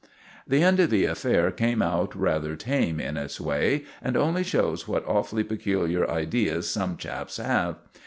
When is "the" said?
0.47-0.63, 0.89-1.05